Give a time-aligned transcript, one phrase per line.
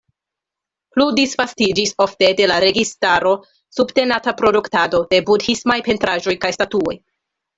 [0.95, 3.33] Plu disvastiĝis ofte de la registaro
[3.77, 6.99] subtenata produktado de budhismaj pentraĵoj kaj statuoj.